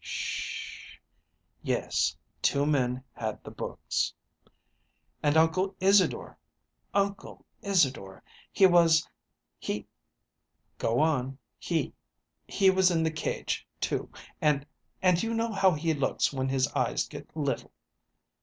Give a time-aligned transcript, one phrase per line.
[0.03, 0.99] '"Sh h h!
[1.61, 4.15] Yes two men had the books."
[5.21, 6.39] "And Uncle Isadore
[6.91, 9.07] Uncle Isadore he was
[9.59, 9.85] he"
[10.79, 11.93] "Go on!" "He
[12.47, 14.11] he was in the cage, too;
[14.41, 14.65] and
[15.03, 17.71] and you know how he looks when his eyes get little."